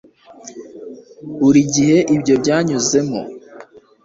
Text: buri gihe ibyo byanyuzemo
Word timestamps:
buri 1.39 1.61
gihe 1.73 1.97
ibyo 2.15 2.33
byanyuzemo 2.41 3.21